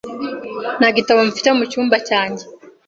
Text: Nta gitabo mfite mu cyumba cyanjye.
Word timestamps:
Nta 0.79 0.89
gitabo 0.97 1.19
mfite 1.29 1.49
mu 1.57 1.63
cyumba 1.71 1.97
cyanjye. 2.07 2.43